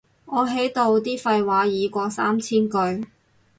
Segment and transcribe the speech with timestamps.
[0.25, 3.05] 我喺度啲廢話已過三千句